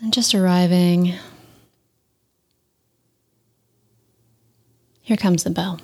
[0.00, 1.14] And just arriving.
[5.02, 5.80] Here comes the bell.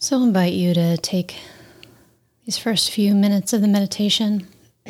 [0.00, 1.36] So, invite you to take
[2.44, 4.46] these first few minutes of the meditation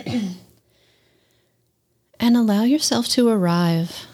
[2.20, 4.07] and allow yourself to arrive.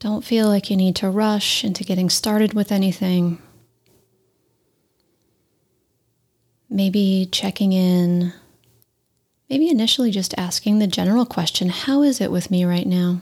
[0.00, 3.38] Don't feel like you need to rush into getting started with anything.
[6.70, 8.32] Maybe checking in,
[9.50, 13.20] maybe initially just asking the general question How is it with me right now?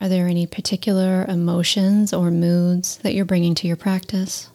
[0.00, 4.50] Are there any particular emotions or moods that you're bringing to your practice?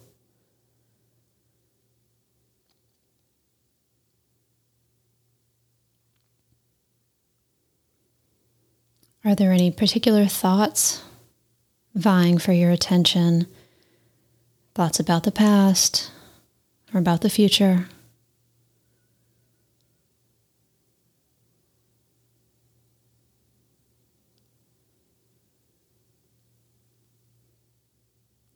[9.25, 11.03] Are there any particular thoughts
[11.95, 13.47] vying for your attention?
[14.75, 16.11] Thoughts about the past
[16.93, 17.87] or about the future?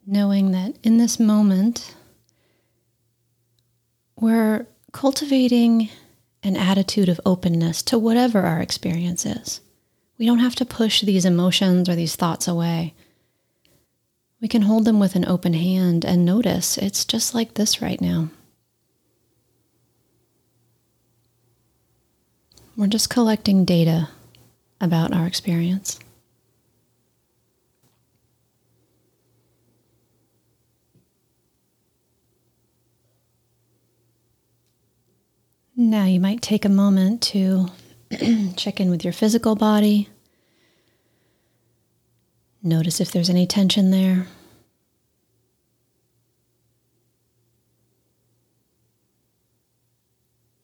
[0.07, 1.93] knowing that in this moment,
[4.19, 5.89] we're cultivating
[6.41, 9.59] an attitude of openness to whatever our experience is.
[10.17, 12.93] We don't have to push these emotions or these thoughts away.
[14.41, 17.99] We can hold them with an open hand and notice it's just like this right
[17.99, 18.29] now.
[22.75, 24.09] We're just collecting data
[24.79, 25.99] about our experience.
[35.75, 37.67] Now you might take a moment to
[38.55, 40.09] check in with your physical body.
[42.63, 44.27] Notice if there's any tension there.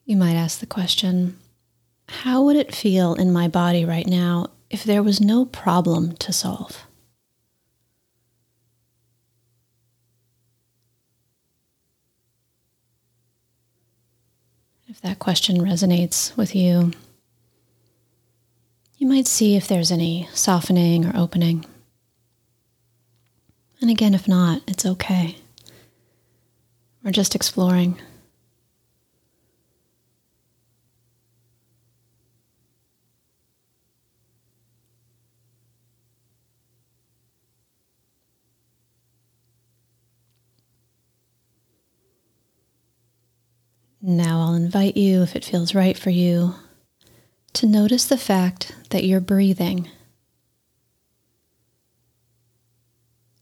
[0.04, 1.38] You might ask the question
[2.08, 6.32] How would it feel in my body right now if there was no problem to
[6.32, 6.86] solve?
[14.86, 16.92] If that question resonates with you,
[19.04, 21.62] you might see if there's any softening or opening.
[23.82, 25.36] And again, if not, it's okay.
[27.02, 28.00] We're just exploring.
[44.00, 46.54] Now I'll invite you, if it feels right for you,
[47.54, 49.88] to notice the fact that you're breathing.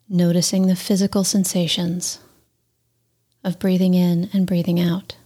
[0.09, 2.19] Noticing the physical sensations
[3.43, 5.17] of breathing in and breathing out.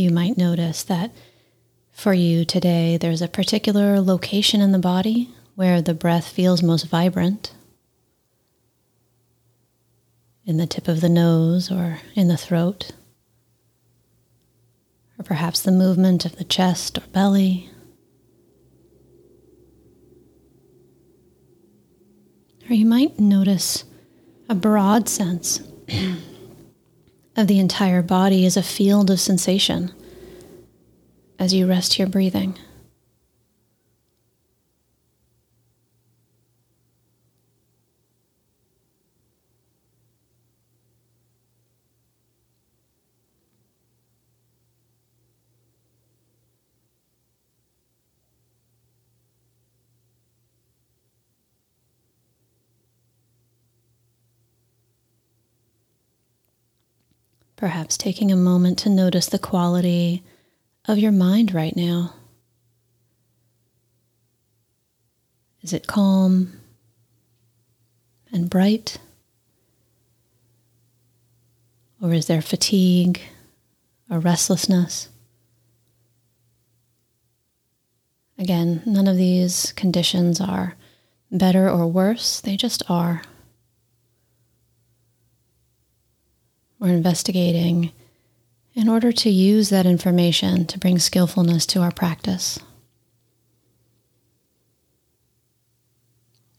[0.00, 1.10] You might notice that
[1.92, 6.84] for you today, there's a particular location in the body where the breath feels most
[6.84, 7.52] vibrant.
[10.46, 12.92] In the tip of the nose or in the throat,
[15.18, 17.68] or perhaps the movement of the chest or belly.
[22.70, 23.84] Or you might notice
[24.48, 25.60] a broad sense
[27.40, 29.92] of the entire body is a field of sensation
[31.38, 32.56] as you rest your breathing.
[57.60, 60.22] Perhaps taking a moment to notice the quality
[60.86, 62.14] of your mind right now.
[65.60, 66.58] Is it calm
[68.32, 68.96] and bright?
[72.00, 73.20] Or is there fatigue
[74.08, 75.10] or restlessness?
[78.38, 80.76] Again, none of these conditions are
[81.30, 83.20] better or worse, they just are.
[86.80, 87.92] Or investigating
[88.74, 92.58] in order to use that information to bring skillfulness to our practice.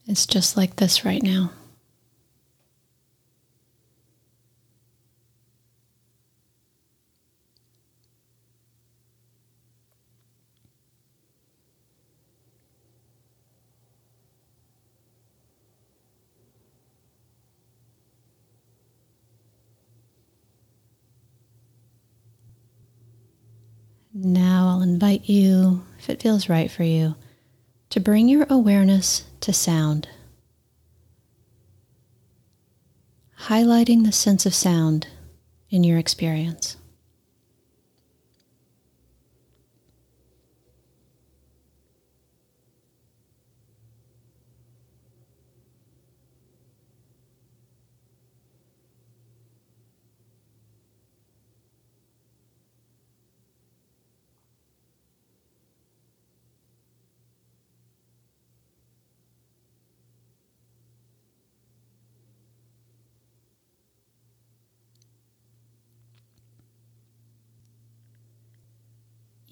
[0.06, 1.50] It's just like this right now.
[24.14, 27.16] Now I'll invite you, if it feels right for you,
[27.90, 30.06] to bring your awareness to sound.
[33.46, 35.08] Highlighting the sense of sound
[35.70, 36.76] in your experience.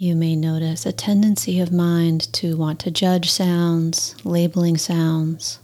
[0.02, 5.58] You may notice a tendency of mind to want to judge sounds, labeling sounds.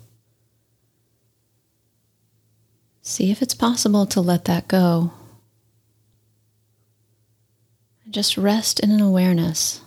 [3.00, 5.12] See if it's possible to let that go.
[8.10, 9.80] Just rest in an awareness,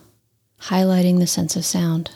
[0.61, 2.09] highlighting the sense of sound.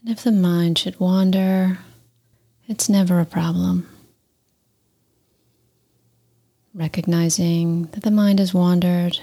[0.00, 1.78] And if the mind should wander,
[2.66, 3.88] it's never a problem.
[6.74, 9.18] Recognizing that the mind has wandered,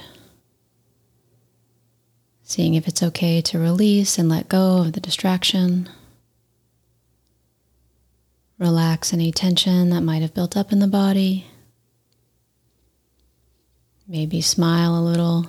[2.44, 5.88] seeing if it's okay to release and let go of the distraction.
[8.58, 11.46] Relax any tension that might have built up in the body.
[14.08, 15.48] Maybe smile a little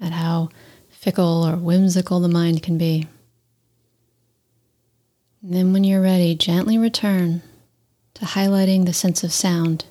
[0.00, 0.48] at how
[0.88, 3.06] fickle or whimsical the mind can be.
[5.42, 7.42] And then, when you're ready, gently return
[8.14, 9.86] to highlighting the sense of sound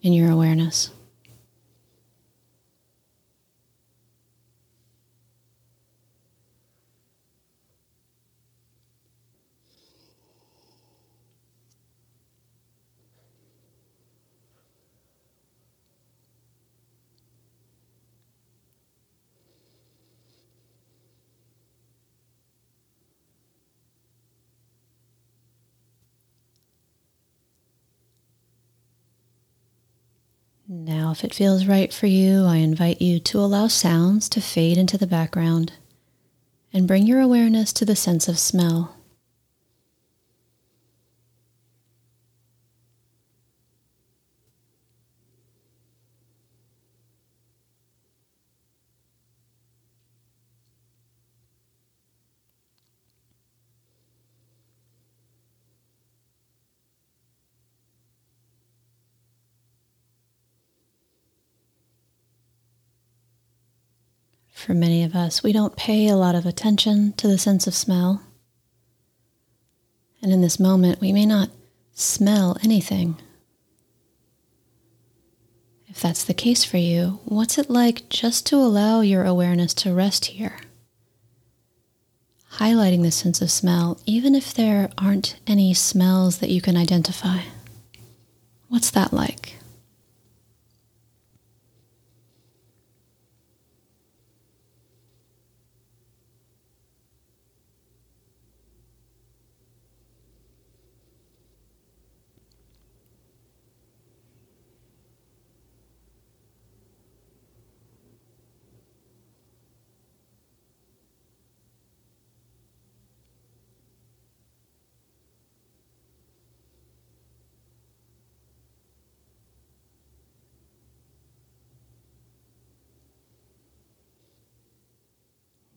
[0.00, 0.90] in your awareness.
[30.80, 34.78] Now, if it feels right for you, I invite you to allow sounds to fade
[34.78, 35.72] into the background
[36.72, 38.94] and bring your awareness to the sense of smell.
[64.68, 67.74] For many of us, we don't pay a lot of attention to the sense of
[67.74, 68.20] smell.
[70.20, 71.48] And in this moment, we may not
[71.92, 73.16] smell anything.
[75.86, 79.94] If that's the case for you, what's it like just to allow your awareness to
[79.94, 80.58] rest here?
[82.56, 87.38] Highlighting the sense of smell, even if there aren't any smells that you can identify.
[88.68, 89.54] What's that like?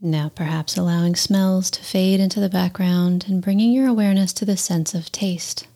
[0.04, 4.58] Now, perhaps allowing smells to fade into the background and bringing your awareness to the
[4.58, 5.68] sense of taste.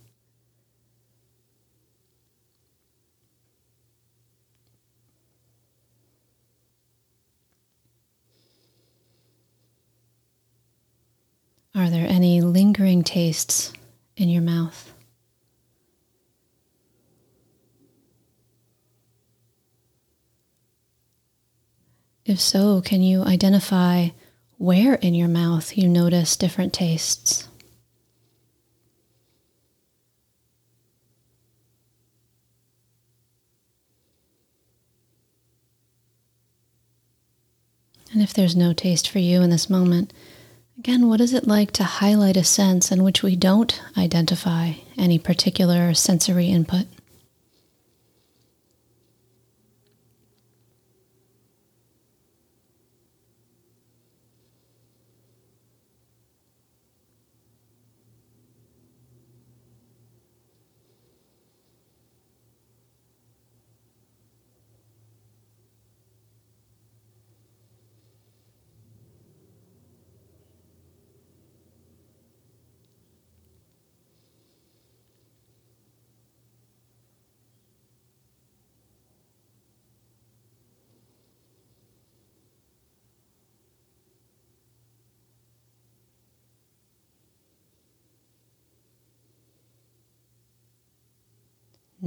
[11.75, 13.73] Are there any lingering tastes
[14.17, 14.94] in your mouth?
[22.25, 24.09] If so, can you identify
[24.57, 27.47] where in your mouth you notice different tastes?
[38.11, 40.11] And if there's no taste for you in this moment,
[40.79, 45.19] again, what is it like to highlight a sense in which we don't identify any
[45.19, 46.87] particular sensory input?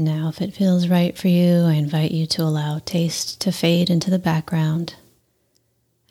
[0.01, 3.91] Now, if it feels right for you, I invite you to allow taste to fade
[3.91, 4.95] into the background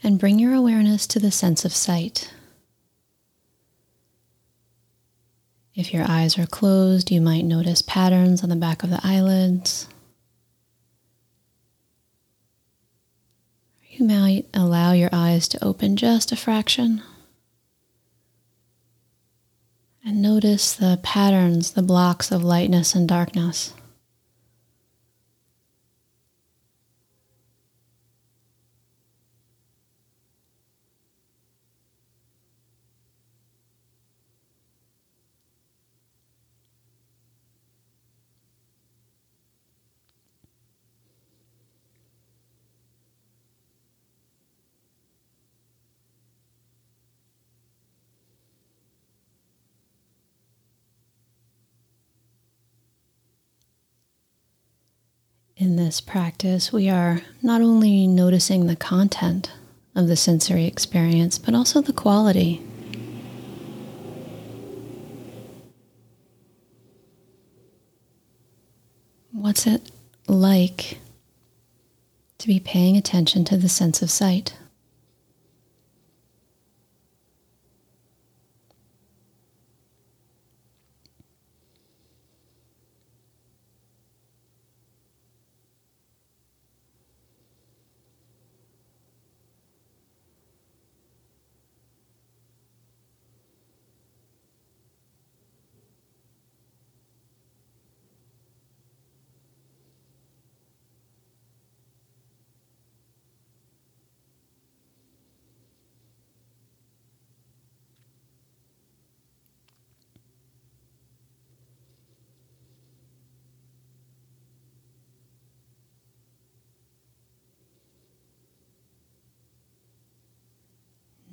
[0.03, 2.29] and bring your awareness to the sense of sight.
[5.73, 9.87] If your eyes are closed, you might notice patterns on the back of the eyelids.
[13.89, 17.03] You might allow your eyes to open just a fraction.
[20.07, 23.73] And notice the patterns, the blocks of lightness and darkness.
[55.67, 59.51] In this practice, we are not only noticing the content
[59.95, 62.61] of the sensory experience, but also the quality.
[69.33, 69.91] What's it
[70.25, 70.99] like
[72.37, 74.53] to be paying attention to the sense of sight?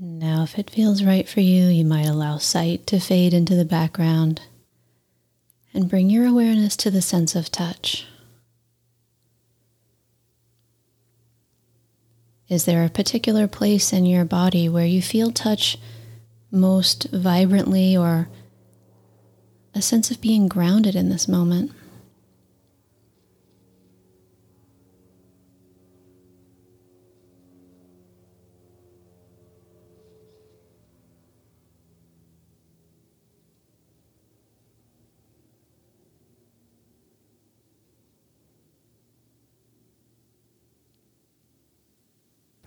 [0.06, 3.64] Now, if it feels right for you, you might allow sight to fade into the
[3.64, 4.42] background
[5.72, 8.06] and bring your awareness to the sense of touch.
[12.48, 15.78] Is there a particular place in your body where you feel touch
[16.50, 18.28] most vibrantly or
[19.74, 21.72] a sense of being grounded in this moment?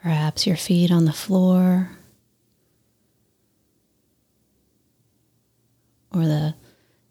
[0.08, 1.90] Perhaps your feet on the floor,
[6.14, 6.56] or the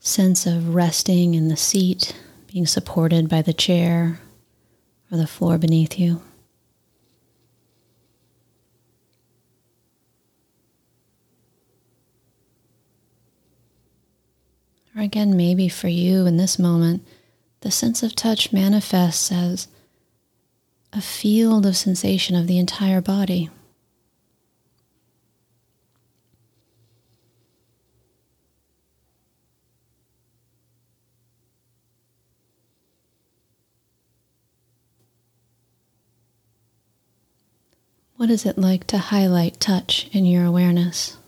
[0.00, 2.16] sense of resting in the seat,
[2.50, 4.18] being supported by the chair
[5.12, 6.22] or the floor beneath you.
[14.96, 17.06] Or again, maybe for you in this moment,
[17.60, 19.68] the sense of touch manifests as
[20.96, 23.50] a field of sensation of the entire body.
[38.16, 41.18] What is it like to highlight touch in your awareness?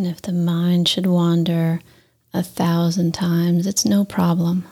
[0.00, 1.82] And if the mind should wander
[2.32, 4.64] a thousand times, it's no problem.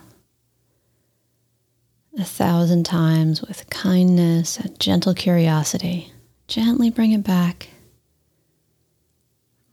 [2.19, 6.15] A thousand times with kindness and gentle curiosity,
[6.47, 7.69] gently bring it back.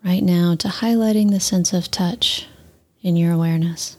[0.03, 2.47] Right now, to highlighting the sense of touch
[3.01, 3.95] in your awareness.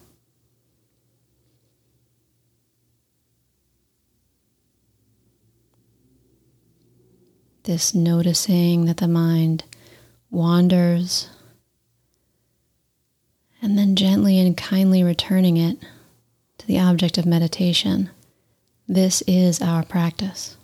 [7.62, 9.64] This noticing that the mind
[10.30, 11.30] wanders
[13.66, 15.76] and then gently and kindly returning it
[16.56, 18.08] to the object of meditation.
[18.86, 20.55] This is our practice.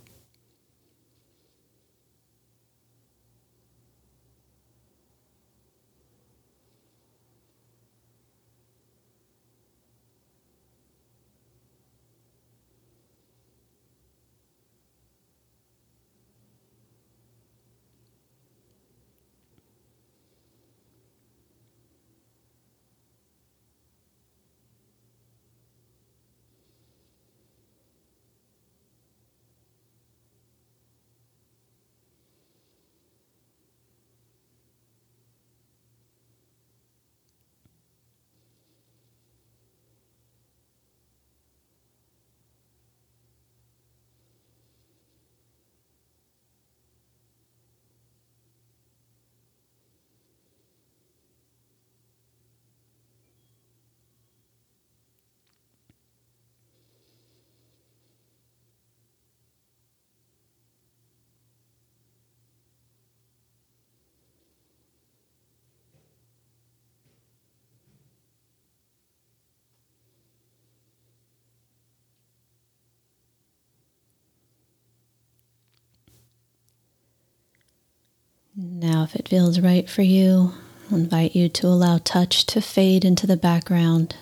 [78.65, 80.53] Now, if it feels right for you,
[80.89, 84.15] I'll invite you to allow touch to fade into the background.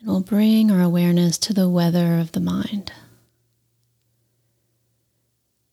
[0.00, 2.92] And we'll bring our awareness to the weather of the mind.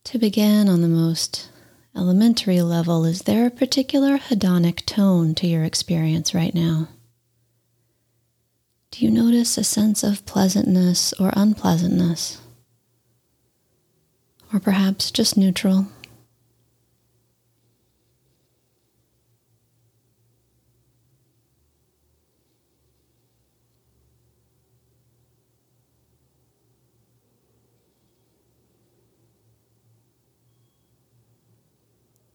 [0.04, 1.50] To begin on the most
[1.96, 6.90] elementary level, is there a particular hedonic tone to your experience right now?
[8.92, 12.40] Do you notice a sense of pleasantness or unpleasantness?
[14.54, 15.88] Or perhaps just neutral?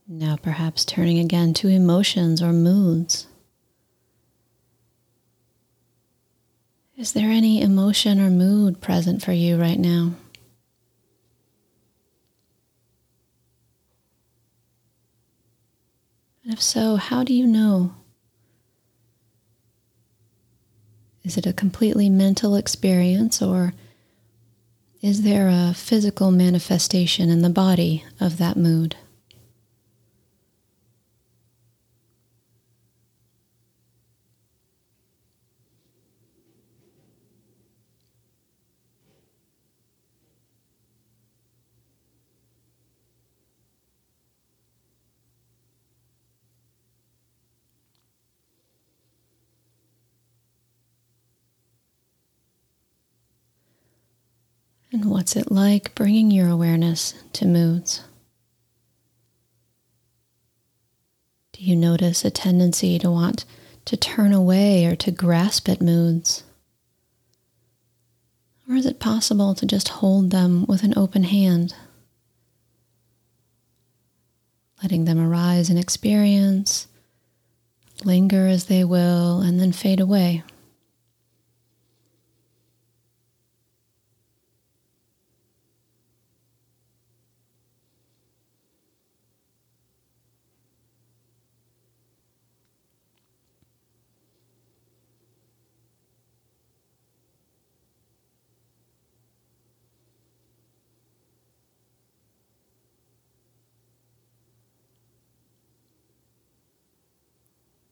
[0.06, 3.26] Now, perhaps turning again to emotions or moods.
[6.98, 10.12] Is there any emotion or mood present for you right now?
[16.44, 17.94] And if so, how do you know?
[21.22, 23.72] Is it a completely mental experience or
[25.00, 28.96] is there a physical manifestation in the body of that mood?
[54.94, 58.04] And what's it like bringing your awareness to moods?
[61.52, 63.44] Do you notice a tendency to want
[63.86, 66.44] to turn away or to grasp at moods?
[68.68, 71.74] Or is it possible to just hold them with an open hand?
[74.80, 76.86] Letting them arise in experience,
[78.04, 80.44] linger as they will, and then fade away.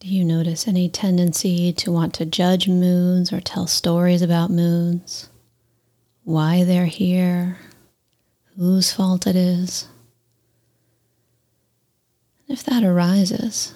[0.03, 5.29] Do you notice any tendency to want to judge moods or tell stories about moods?
[6.25, 7.57] Why they're here?
[8.57, 9.87] Whose fault it is?
[12.49, 13.73] If that arises,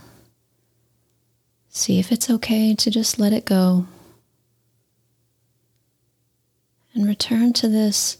[1.69, 3.87] see if it's okay to just let it go
[6.93, 8.17] and return to this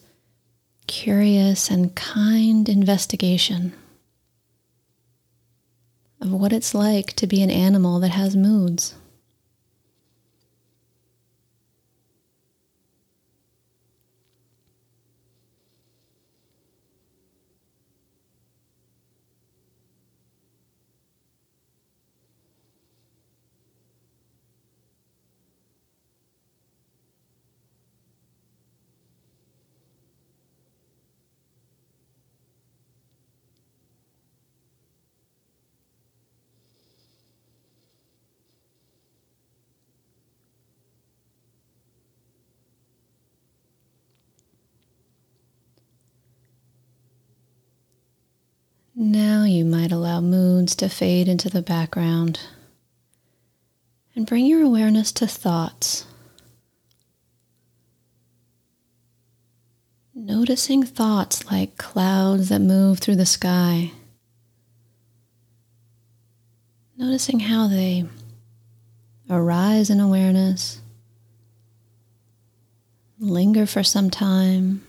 [0.88, 3.74] curious and kind investigation
[6.21, 8.95] of what it's like to be an animal that has moods.
[48.99, 52.39] Now you might allow moods to fade into the background
[54.15, 56.07] and bring your awareness to thoughts.
[60.15, 63.91] Noticing thoughts like clouds that move through the sky.
[66.97, 68.03] Noticing how they
[69.29, 70.81] arise in awareness,
[73.19, 74.87] linger for some time,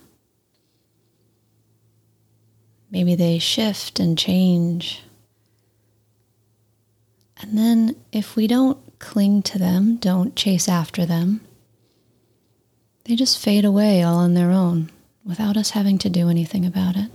[2.91, 5.03] Maybe they shift and change.
[7.41, 11.41] And then, if we don't cling to them, don't chase after them,
[13.05, 14.91] they just fade away all on their own
[15.25, 17.11] without us having to do anything about it.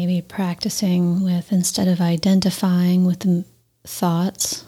[0.00, 3.44] Maybe practicing with, instead of identifying with the
[3.84, 4.64] thoughts,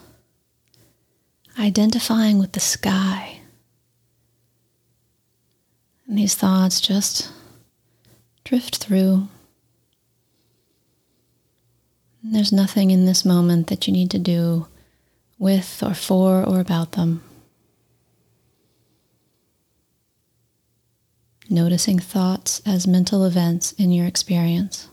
[1.57, 3.39] identifying with the sky.
[6.05, 7.31] And these thoughts just
[8.43, 9.27] drift through.
[12.21, 14.67] And there's nothing in this moment that you need to do
[15.39, 17.23] with or for or about them.
[21.49, 24.89] Noticing thoughts as mental events in your experience.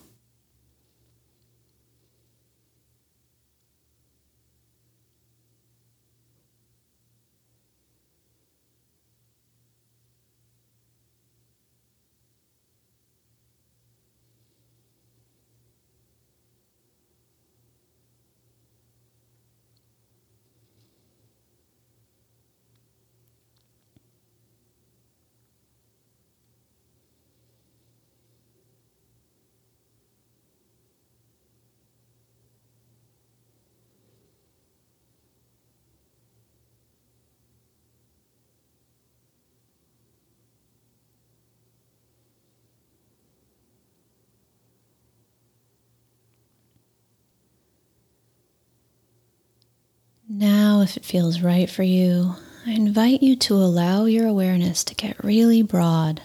[50.83, 55.23] If it feels right for you, I invite you to allow your awareness to get
[55.23, 56.23] really broad,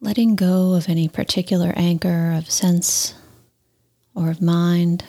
[0.00, 3.14] letting go of any particular anchor of sense
[4.16, 5.04] or of mind.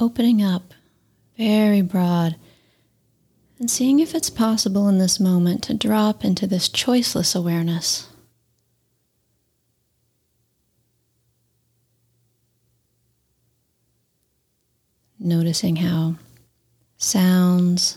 [0.00, 0.74] Opening up
[1.36, 2.36] very broad
[3.64, 8.06] and seeing if it's possible in this moment to drop into this choiceless awareness.
[15.18, 16.16] Noticing how
[16.98, 17.96] sounds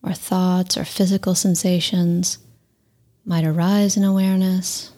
[0.00, 2.38] or thoughts or physical sensations
[3.24, 4.92] might arise in awareness,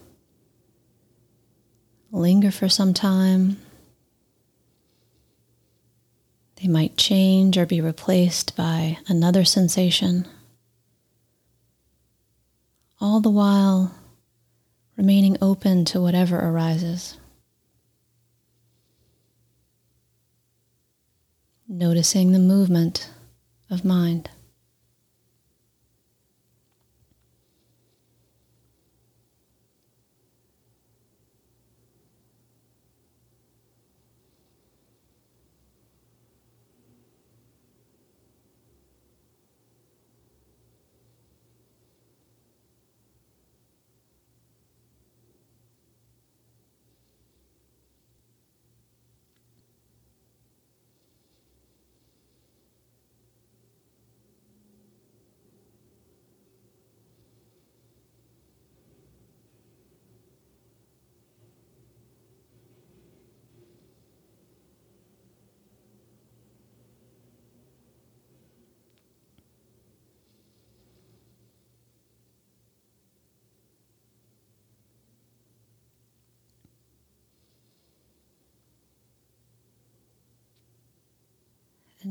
[2.13, 3.57] linger for some time,
[6.71, 10.27] might change or be replaced by another sensation,
[13.01, 13.95] all the while
[14.97, 17.19] remaining open to whatever arises.
[21.69, 23.11] Noticing the movement
[23.71, 24.31] of mind.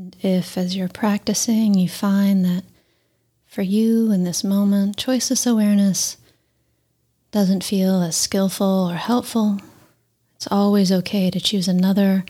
[0.00, 2.64] And if, as you're practicing, you find that
[3.44, 6.16] for you in this moment, choiceless awareness
[7.32, 9.58] doesn't feel as skillful or helpful,
[10.36, 12.24] it's always okay to choose another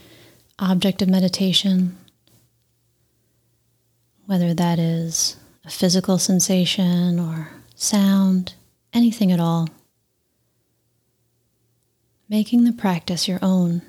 [0.59, 1.96] object of meditation,
[4.26, 8.54] whether that is a physical sensation or sound,
[8.92, 9.68] anything at all.
[12.28, 13.83] Making the practice your own.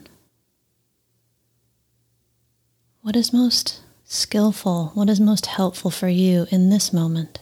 [3.02, 4.92] What is most skillful?
[4.94, 7.40] What is most helpful for you in this moment?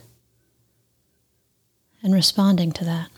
[2.02, 3.10] And responding to that.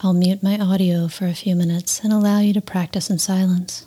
[0.00, 3.86] I'll mute my audio for a few minutes and allow you to practice in silence.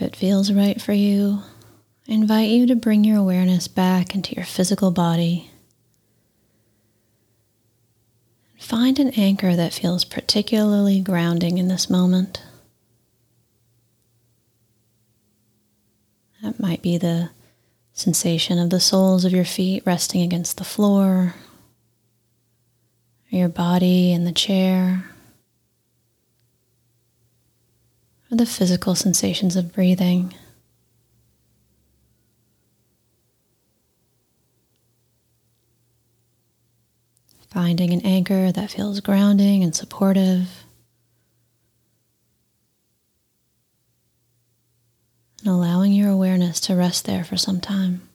[0.00, 1.42] If it feels right for you,
[2.08, 5.50] I invite you to bring your awareness back into your physical body.
[8.58, 12.42] Find an anchor that feels particularly grounding in this moment.
[16.42, 17.28] That might be the
[17.92, 21.34] sensation of the soles of your feet resting against the floor,
[23.30, 25.04] or your body in the chair.
[28.38, 30.34] The physical sensations of breathing.
[37.50, 40.64] Finding an anchor that feels grounding and supportive.
[45.40, 48.09] And allowing your awareness to rest there for some time.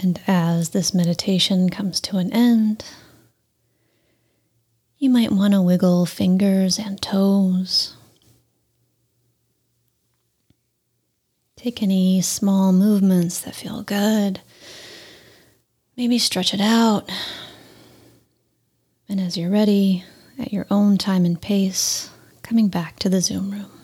[0.00, 2.84] And as this meditation comes to an end,
[4.96, 7.96] you might want to wiggle fingers and toes.
[11.56, 14.40] Take any small movements that feel good.
[15.96, 17.10] Maybe stretch it out.
[19.08, 20.04] And as you're ready,
[20.38, 22.10] at your own time and pace,
[22.42, 23.77] coming back to the Zoom room.